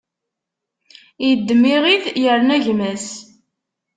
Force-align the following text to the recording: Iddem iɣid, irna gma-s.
Iddem 1.29 1.63
iɣid, 1.75 2.03
irna 2.27 2.57
gma-s. 2.65 3.07